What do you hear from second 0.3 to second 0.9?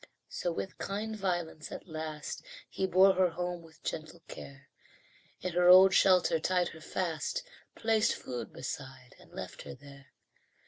with